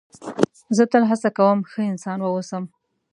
[0.75, 2.63] زه تل هڅه کوم ښه انسان و اوسم.